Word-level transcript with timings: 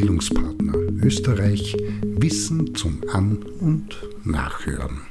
Bildungspartner 0.00 0.72
Österreich 1.02 1.76
Wissen 2.02 2.74
zum 2.74 3.02
An- 3.12 3.42
und 3.60 3.98
Nachhören. 4.24 5.02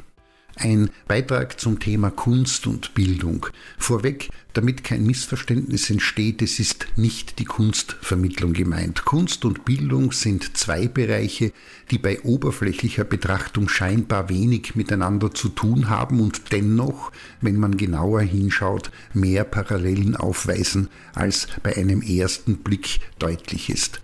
Ein 0.56 0.90
Beitrag 1.08 1.60
zum 1.60 1.80
Thema 1.80 2.10
Kunst 2.10 2.66
und 2.66 2.96
Bildung. 2.96 3.46
Vorweg, 3.78 4.32
damit 4.54 4.84
kein 4.84 5.06
Missverständnis 5.06 5.92
entsteht, 5.92 6.42
es 6.42 6.60
ist 6.60 6.88
nicht 6.96 7.38
die 7.38 7.46
Kunstvermittlung 7.46 8.54
gemeint. 8.54 9.06
Kunst 9.06 9.46
und 9.46 9.64
Bildung 9.64 10.12
sind 10.12 10.58
zwei 10.58 10.88
Bereiche, 10.88 11.54
die 11.92 12.00
bei 12.00 12.22
oberflächlicher 12.22 13.04
Betrachtung 13.04 13.70
scheinbar 13.70 14.28
wenig 14.28 14.74
miteinander 14.74 15.32
zu 15.32 15.50
tun 15.50 15.90
haben 15.90 16.20
und 16.20 16.52
dennoch, 16.52 17.12
wenn 17.42 17.58
man 17.58 17.78
genauer 17.78 18.22
hinschaut, 18.22 18.90
mehr 19.14 19.44
Parallelen 19.44 20.16
aufweisen, 20.16 20.90
als 21.14 21.48
bei 21.62 21.78
einem 21.78 22.02
ersten 22.02 22.58
Blick 22.58 23.00
deutlich 23.20 23.70
ist. 23.70 24.02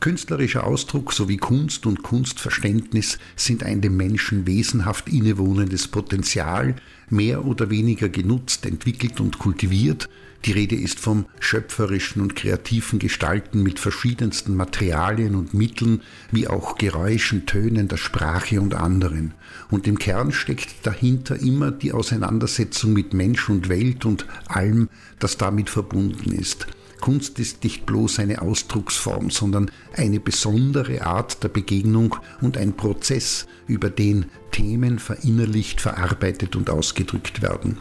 Künstlerischer 0.00 0.64
Ausdruck 0.64 1.12
sowie 1.12 1.38
Kunst 1.38 1.84
und 1.84 2.04
Kunstverständnis 2.04 3.18
sind 3.34 3.64
ein 3.64 3.80
dem 3.80 3.96
Menschen 3.96 4.46
wesenhaft 4.46 5.08
innewohnendes 5.08 5.88
Potenzial, 5.88 6.76
mehr 7.10 7.44
oder 7.44 7.68
weniger 7.68 8.08
genutzt, 8.08 8.64
entwickelt 8.64 9.20
und 9.20 9.40
kultiviert. 9.40 10.08
Die 10.44 10.52
Rede 10.52 10.76
ist 10.76 11.00
vom 11.00 11.26
schöpferischen 11.40 12.22
und 12.22 12.36
kreativen 12.36 13.00
Gestalten 13.00 13.64
mit 13.64 13.80
verschiedensten 13.80 14.54
Materialien 14.54 15.34
und 15.34 15.52
Mitteln, 15.52 16.02
wie 16.30 16.46
auch 16.46 16.78
Geräuschen, 16.78 17.44
Tönen 17.46 17.88
der 17.88 17.96
Sprache 17.96 18.60
und 18.60 18.74
anderen. 18.74 19.34
Und 19.68 19.88
im 19.88 19.98
Kern 19.98 20.30
steckt 20.30 20.86
dahinter 20.86 21.40
immer 21.40 21.72
die 21.72 21.92
Auseinandersetzung 21.92 22.92
mit 22.92 23.14
Mensch 23.14 23.48
und 23.48 23.68
Welt 23.68 24.04
und 24.04 24.26
allem, 24.46 24.90
das 25.18 25.38
damit 25.38 25.70
verbunden 25.70 26.30
ist. 26.30 26.68
Kunst 27.00 27.38
ist 27.38 27.64
nicht 27.64 27.86
bloß 27.86 28.18
eine 28.18 28.42
Ausdrucksform, 28.42 29.30
sondern 29.30 29.70
eine 29.94 30.20
besondere 30.20 31.02
Art 31.06 31.42
der 31.42 31.48
Begegnung 31.48 32.16
und 32.40 32.56
ein 32.56 32.74
Prozess, 32.74 33.46
über 33.66 33.90
den 33.90 34.26
Themen 34.50 34.98
verinnerlicht, 34.98 35.80
verarbeitet 35.80 36.56
und 36.56 36.70
ausgedrückt 36.70 37.42
werden. 37.42 37.78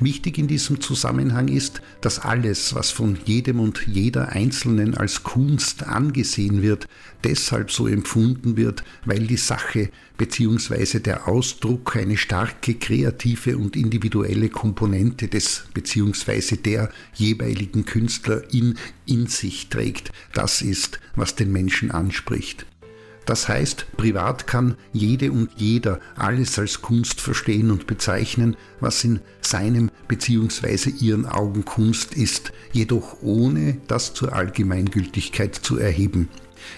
Wichtig 0.00 0.38
in 0.38 0.48
diesem 0.48 0.80
Zusammenhang 0.80 1.48
ist, 1.48 1.82
dass 2.00 2.18
alles, 2.18 2.74
was 2.74 2.90
von 2.90 3.18
jedem 3.24 3.60
und 3.60 3.86
jeder 3.86 4.30
Einzelnen 4.30 4.94
als 4.94 5.22
Kunst 5.22 5.84
angesehen 5.84 6.62
wird, 6.62 6.88
deshalb 7.22 7.70
so 7.70 7.86
empfunden 7.86 8.56
wird, 8.56 8.84
weil 9.04 9.26
die 9.26 9.36
Sache 9.36 9.90
bzw. 10.18 11.00
der 11.00 11.28
Ausdruck 11.28 11.96
eine 11.96 12.16
starke 12.16 12.74
kreative 12.74 13.56
und 13.56 13.76
individuelle 13.76 14.48
Komponente 14.48 15.28
des 15.28 15.64
bzw. 15.74 16.56
der 16.56 16.90
jeweiligen 17.14 17.84
Künstlerin 17.84 18.78
in 19.06 19.26
sich 19.26 19.68
trägt. 19.68 20.12
Das 20.32 20.62
ist, 20.62 21.00
was 21.16 21.34
den 21.34 21.52
Menschen 21.52 21.90
anspricht. 21.90 22.66
Das 23.26 23.48
heißt, 23.48 23.96
privat 23.96 24.46
kann 24.46 24.76
jede 24.92 25.32
und 25.32 25.50
jeder 25.56 26.00
alles 26.16 26.58
als 26.58 26.82
Kunst 26.82 27.20
verstehen 27.20 27.70
und 27.70 27.86
bezeichnen, 27.86 28.56
was 28.80 29.02
in 29.04 29.20
seinem 29.40 29.90
bzw. 30.08 30.90
ihren 30.90 31.26
Augen 31.26 31.64
Kunst 31.64 32.14
ist, 32.14 32.52
jedoch 32.72 33.22
ohne 33.22 33.78
das 33.86 34.14
zur 34.14 34.34
Allgemeingültigkeit 34.34 35.54
zu 35.54 35.78
erheben. 35.78 36.28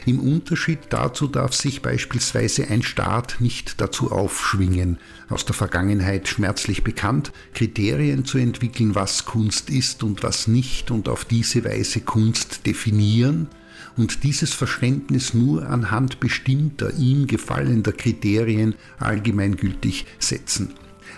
Im 0.04 0.20
Unterschied 0.20 0.78
dazu 0.90 1.26
darf 1.26 1.54
sich 1.54 1.82
beispielsweise 1.82 2.68
ein 2.68 2.82
Staat 2.82 3.36
nicht 3.40 3.80
dazu 3.80 4.10
aufschwingen, 4.10 4.98
aus 5.28 5.44
der 5.44 5.54
Vergangenheit 5.54 6.28
schmerzlich 6.28 6.84
bekannt, 6.84 7.32
Kriterien 7.54 8.24
zu 8.24 8.38
entwickeln, 8.38 8.94
was 8.94 9.24
Kunst 9.24 9.70
ist 9.70 10.02
und 10.02 10.22
was 10.22 10.48
nicht 10.48 10.90
und 10.90 11.08
auf 11.08 11.24
diese 11.24 11.64
Weise 11.64 12.00
Kunst 12.00 12.66
definieren, 12.66 13.48
und 13.96 14.22
dieses 14.22 14.52
Verständnis 14.52 15.34
nur 15.34 15.68
anhand 15.68 16.20
bestimmter 16.20 16.92
ihm 16.94 17.26
gefallener 17.26 17.92
Kriterien 17.92 18.74
allgemeingültig 18.98 20.06
setzen. 20.18 20.74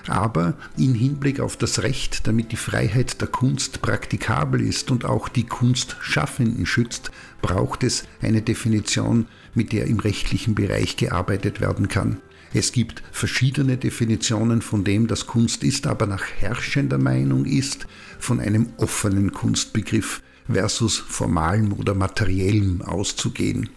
Aber 0.07 0.55
in 0.77 0.95
Hinblick 0.95 1.41
auf 1.41 1.57
das 1.57 1.83
Recht, 1.83 2.27
damit 2.27 2.53
die 2.53 2.57
Freiheit 2.57 3.21
der 3.21 3.29
Kunst 3.29 3.83
praktikabel 3.83 4.61
ist 4.61 4.91
und 4.91 5.05
auch 5.05 5.29
die 5.29 5.45
Kunstschaffenden 5.45 6.67
schützt, 6.67 7.11
braucht 7.43 7.85
es 7.85 8.05
eine 8.23 8.43
Definition, 8.43 9.27
mit 9.55 9.73
der 9.73 9.87
im 9.87 10.01
rechtlichen 10.01 10.55
Bereich 10.55 10.97
gearbeitet 10.97 11.61
werden 11.61 11.89
kann. 11.89 12.19
Es 12.55 12.73
gibt 12.73 13.03
verschiedene 13.13 13.77
Definitionen 13.77 14.63
von 14.63 14.83
dem, 14.83 15.07
das 15.07 15.27
Kunst 15.27 15.63
ist, 15.63 15.87
aber 15.87 16.07
nach 16.07 16.25
herrschender 16.39 16.99
Meinung 16.99 17.45
ist 17.45 17.87
von 18.19 18.41
einem 18.41 18.71
offenen 18.79 19.33
Kunstbegriff 19.33 20.23
versus 20.49 20.99
formalem 20.99 21.73
oder 21.73 21.95
materiellem 21.95 22.83
auszugehen. 22.83 23.71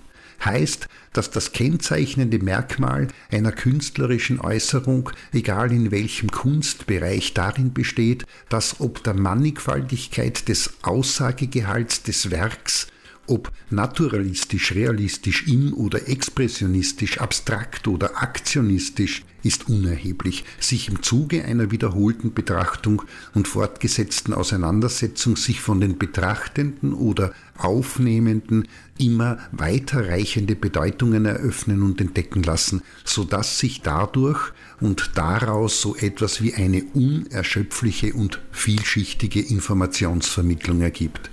Heißt, 0.44 0.88
dass 1.14 1.30
das 1.30 1.52
kennzeichnende 1.52 2.40
Merkmal 2.40 3.10
einer 3.32 3.52
künstlerischen 3.52 4.40
Äußerung, 4.40 5.12
egal 5.34 5.72
in 5.72 5.92
welchem 5.92 6.32
Kunstbereich, 6.32 7.34
darin 7.34 7.74
besteht, 7.74 8.26
dass 8.50 8.80
ob 8.80 9.04
der 9.04 9.14
Mannigfaltigkeit 9.14 10.48
des 10.48 10.74
Aussagegehalts 10.82 12.04
des 12.04 12.32
Werks 12.32 12.88
ob 13.32 13.50
naturalistisch, 13.70 14.74
realistisch, 14.74 15.48
im 15.48 15.74
oder 15.74 16.10
expressionistisch, 16.10 17.20
abstrakt 17.20 17.88
oder 17.88 18.22
aktionistisch, 18.22 19.24
ist 19.42 19.70
unerheblich. 19.70 20.44
Sich 20.60 20.90
im 20.90 21.02
Zuge 21.02 21.46
einer 21.46 21.72
wiederholten 21.72 22.34
Betrachtung 22.34 23.04
und 23.34 23.48
fortgesetzten 23.48 24.34
Auseinandersetzung 24.34 25.38
sich 25.38 25.62
von 25.62 25.80
den 25.80 25.98
Betrachtenden 25.98 26.94
oder 26.94 27.34
Aufnehmenden 27.58 28.68
immer 29.00 29.40
weiterreichende 29.54 30.56
Bedeutungen 30.56 31.26
eröffnen 31.26 31.84
und 31.84 32.02
entdecken 32.02 32.44
lassen, 32.44 32.82
so 33.06 33.24
dass 33.24 33.60
sich 33.60 33.82
dadurch 33.82 34.52
und 34.82 35.12
daraus 35.16 35.82
so 35.82 35.96
etwas 35.96 36.42
wie 36.42 36.54
eine 36.54 36.84
unerschöpfliche 36.94 38.14
und 38.14 38.42
vielschichtige 38.52 39.40
Informationsvermittlung 39.40 40.82
ergibt. 40.82 41.32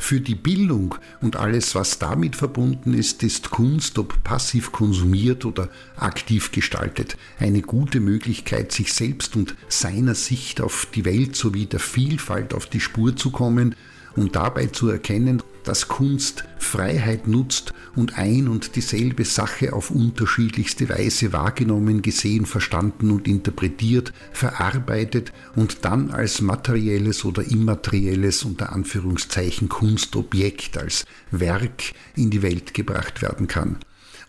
Für 0.00 0.20
die 0.20 0.34
Bildung 0.34 0.96
und 1.20 1.36
alles, 1.36 1.74
was 1.74 1.98
damit 1.98 2.34
verbunden 2.34 2.94
ist, 2.94 3.22
ist 3.22 3.50
Kunst, 3.50 3.98
ob 3.98 4.24
passiv 4.24 4.72
konsumiert 4.72 5.44
oder 5.44 5.68
aktiv 5.94 6.50
gestaltet, 6.52 7.16
eine 7.38 7.60
gute 7.60 8.00
Möglichkeit, 8.00 8.72
sich 8.72 8.94
selbst 8.94 9.36
und 9.36 9.54
seiner 9.68 10.14
Sicht 10.14 10.62
auf 10.62 10.88
die 10.92 11.04
Welt 11.04 11.36
sowie 11.36 11.66
der 11.66 11.80
Vielfalt 11.80 12.54
auf 12.54 12.66
die 12.66 12.80
Spur 12.80 13.14
zu 13.14 13.30
kommen 13.30 13.76
und 14.16 14.34
dabei 14.34 14.66
zu 14.66 14.88
erkennen, 14.88 15.42
dass 15.64 15.86
Kunst 15.86 16.44
Freiheit 16.58 17.28
nutzt 17.28 17.69
und 17.96 18.18
ein 18.18 18.48
und 18.48 18.76
dieselbe 18.76 19.24
Sache 19.24 19.72
auf 19.72 19.90
unterschiedlichste 19.90 20.88
Weise 20.88 21.32
wahrgenommen, 21.32 22.02
gesehen, 22.02 22.46
verstanden 22.46 23.10
und 23.10 23.26
interpretiert, 23.26 24.12
verarbeitet 24.32 25.32
und 25.56 25.84
dann 25.84 26.10
als 26.10 26.40
materielles 26.40 27.24
oder 27.24 27.42
immaterielles 27.42 28.44
unter 28.44 28.72
Anführungszeichen 28.72 29.68
Kunstobjekt, 29.68 30.78
als 30.78 31.04
Werk 31.30 31.92
in 32.16 32.30
die 32.30 32.42
Welt 32.42 32.74
gebracht 32.74 33.22
werden 33.22 33.46
kann. 33.46 33.78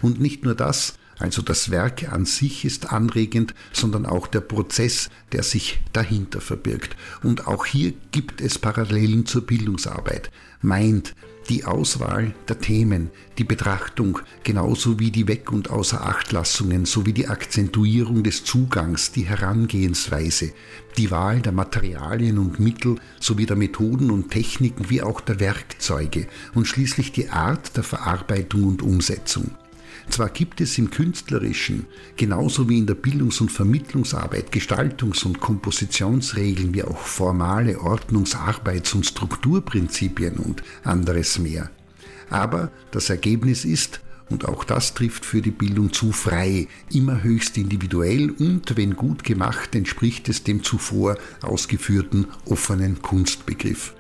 Und 0.02 0.20
nicht 0.20 0.44
nur 0.44 0.56
das, 0.56 0.96
also 1.22 1.44
das 1.44 1.70
Werk 1.70 2.12
an 2.12 2.26
sich 2.26 2.66
ist 2.66 2.92
anregend, 2.92 3.54
sondern 3.72 4.08
auch 4.08 4.26
der 4.26 4.42
Prozess, 4.42 5.10
der 5.32 5.44
sich 5.44 5.80
dahinter 5.94 6.42
verbirgt. 6.42 6.96
Und 7.22 7.48
auch 7.48 7.68
hier 7.68 7.94
gibt 8.12 8.42
es 8.42 8.58
Parallelen 8.58 9.28
zur 9.28 9.46
Bildungsarbeit. 9.46 10.32
Meint, 10.62 11.14
die 11.52 11.66
Auswahl 11.66 12.34
der 12.48 12.60
Themen, 12.60 13.10
die 13.38 13.44
Betrachtung, 13.44 14.20
genauso 14.46 15.00
wie 15.00 15.12
die 15.12 15.28
Weg- 15.28 15.52
und 15.52 15.70
Außerachtlassungen 15.70 16.86
sowie 16.86 17.12
die 17.12 17.28
Akzentuierung 17.28 18.24
des 18.24 18.46
Zugangs, 18.46 19.12
die 19.12 19.24
Herangehensweise, 19.24 20.54
die 20.96 21.12
Wahl 21.12 21.42
der 21.42 21.52
Materialien 21.52 22.38
und 22.38 22.62
Mittel 22.62 22.96
sowie 23.20 23.46
der 23.46 23.58
Methoden 23.58 24.12
und 24.12 24.32
Techniken 24.32 24.90
wie 24.90 25.02
auch 25.02 25.20
der 25.20 25.42
Werkzeuge 25.42 26.28
und 26.56 26.70
schließlich 26.70 27.12
die 27.12 27.28
Art 27.28 27.76
der 27.76 27.84
Verarbeitung 27.84 28.64
und 28.64 28.82
Umsetzung. 28.82 29.52
Zwar 30.10 30.30
gibt 30.30 30.62
es 30.62 30.78
im 30.78 30.90
Künstlerischen, 30.90 31.86
genauso 32.18 32.68
wie 32.68 32.80
in 32.80 32.88
der 32.88 32.96
Bildungs- 32.96 33.42
und 33.42 33.52
Vermittlungsarbeit, 33.52 34.52
Gestaltungs- 34.52 35.26
und 35.26 35.40
Kompositionsregeln 35.40 36.74
wie 36.74 36.84
auch 36.84 37.00
formale 37.00 37.80
Ordnungs-, 37.80 38.36
Arbeits- 38.36 38.94
und 38.94 39.06
Strukturprinzipien 39.06 40.38
und 40.38 40.64
anderes 40.84 41.40
mehr. 41.40 41.70
Aber 42.30 42.72
das 42.92 43.10
Ergebnis 43.10 43.66
ist, 43.66 44.02
und 44.30 44.48
auch 44.48 44.64
das 44.64 44.94
trifft 44.94 45.26
für 45.26 45.42
die 45.42 45.52
Bildung 45.52 45.92
zu 45.92 46.14
frei, 46.14 46.68
immer 46.90 47.22
höchst 47.22 47.58
individuell 47.58 48.32
und, 48.32 48.78
wenn 48.78 48.96
gut 48.96 49.24
gemacht, 49.24 49.76
entspricht 49.76 50.30
es 50.30 50.44
dem 50.44 50.64
zuvor 50.64 51.18
ausgeführten 51.42 52.28
offenen 52.46 53.02
Kunstbegriff. 53.02 53.94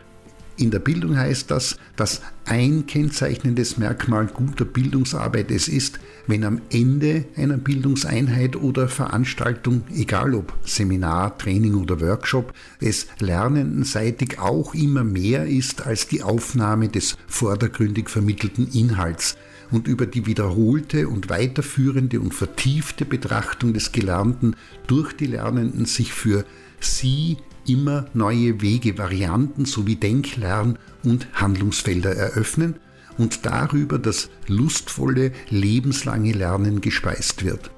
In 0.61 0.69
der 0.69 0.77
Bildung 0.77 1.17
heißt 1.17 1.49
das, 1.49 1.75
dass 1.95 2.21
ein 2.45 2.85
kennzeichnendes 2.85 3.79
Merkmal 3.79 4.27
guter 4.27 4.63
Bildungsarbeit 4.63 5.49
es 5.49 5.67
ist, 5.67 5.99
wenn 6.27 6.43
am 6.43 6.61
Ende 6.69 7.25
einer 7.35 7.57
Bildungseinheit 7.57 8.55
oder 8.55 8.87
Veranstaltung, 8.87 9.81
egal 9.91 10.35
ob 10.35 10.53
Seminar, 10.63 11.35
Training 11.39 11.73
oder 11.73 11.99
Workshop, 11.99 12.53
es 12.79 13.07
lernendenseitig 13.17 14.37
auch 14.37 14.75
immer 14.75 15.03
mehr 15.03 15.47
ist 15.47 15.87
als 15.87 16.07
die 16.07 16.21
Aufnahme 16.21 16.89
des 16.89 17.17
vordergründig 17.25 18.07
vermittelten 18.07 18.67
Inhalts, 18.71 19.37
und 19.71 19.87
über 19.87 20.05
die 20.05 20.27
wiederholte 20.27 21.07
und 21.07 21.29
weiterführende 21.29 22.19
und 22.19 22.33
vertiefte 22.35 23.05
Betrachtung 23.05 23.73
des 23.73 23.93
Gelernten 23.93 24.57
durch 24.85 25.13
die 25.13 25.27
Lernenden 25.27 25.85
sich 25.85 26.13
für 26.13 26.45
sie 26.81 27.37
immer 27.67 28.05
neue 28.13 28.61
Wege, 28.61 28.97
Varianten 28.97 29.65
sowie 29.65 29.95
Denklern- 29.95 30.77
und 31.03 31.27
Handlungsfelder 31.33 32.15
eröffnen 32.15 32.75
und 33.17 33.45
darüber 33.45 33.99
das 33.99 34.29
lustvolle, 34.47 35.31
lebenslange 35.49 36.33
Lernen 36.33 36.81
gespeist 36.81 37.43
wird. 37.43 37.71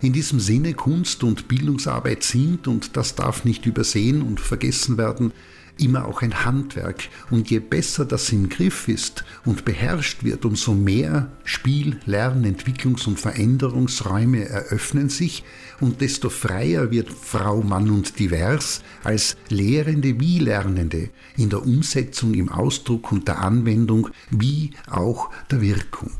In 0.00 0.12
diesem 0.12 0.40
Sinne 0.40 0.74
Kunst 0.74 1.22
und 1.22 1.46
Bildungsarbeit 1.46 2.24
sind, 2.24 2.66
und 2.66 2.96
das 2.96 3.14
darf 3.14 3.44
nicht 3.44 3.66
übersehen 3.66 4.22
und 4.22 4.40
vergessen 4.40 4.98
werden, 4.98 5.32
immer 5.78 6.06
auch 6.06 6.22
ein 6.22 6.44
Handwerk. 6.44 7.08
Und 7.30 7.50
je 7.50 7.58
besser 7.58 8.04
das 8.04 8.30
im 8.30 8.48
Griff 8.48 8.88
ist 8.88 9.24
und 9.44 9.64
beherrscht 9.64 10.24
wird, 10.24 10.44
umso 10.44 10.74
mehr 10.74 11.30
Spiel-, 11.44 12.00
Lern-, 12.06 12.44
Entwicklungs- 12.44 13.06
und 13.06 13.18
Veränderungsräume 13.18 14.48
eröffnen 14.48 15.08
sich 15.08 15.44
und 15.80 16.00
desto 16.00 16.30
freier 16.30 16.90
wird 16.90 17.10
Frau, 17.10 17.62
Mann 17.62 17.90
und 17.90 18.18
Divers 18.18 18.82
als 19.04 19.36
Lehrende 19.48 20.18
wie 20.20 20.38
Lernende 20.38 21.10
in 21.36 21.50
der 21.50 21.62
Umsetzung, 21.62 22.34
im 22.34 22.48
Ausdruck 22.48 23.12
und 23.12 23.28
der 23.28 23.40
Anwendung 23.40 24.08
wie 24.30 24.70
auch 24.88 25.30
der 25.50 25.60
Wirkung. 25.60 26.12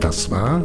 Das 0.00 0.30
war 0.30 0.64